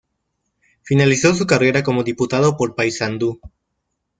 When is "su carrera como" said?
1.35-2.01